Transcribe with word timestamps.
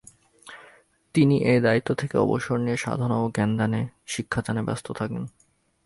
তিনি 1.15 1.35
এই 1.43 1.59
দায়িত্ব 1.59 1.89
থেকে 1.93 2.15
অবসর 2.17 2.57
নিয়ে 2.59 2.77
সাধনা 2.77 3.15
ও 3.15 3.25
শিক্ষাদানে 4.05 4.61
ব্যস্ত 4.67 4.87
থাকেন। 4.91 5.23